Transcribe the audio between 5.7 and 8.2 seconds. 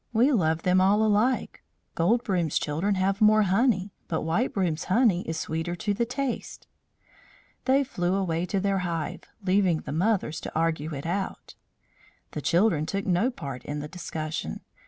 to the taste." They flew